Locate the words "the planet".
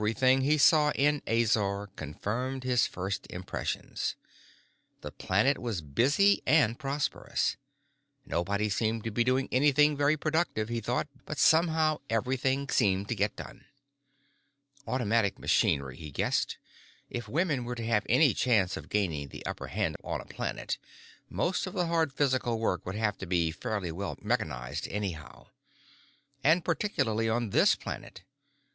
5.01-5.59